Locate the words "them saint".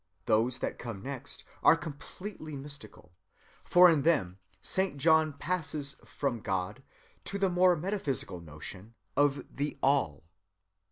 4.01-4.97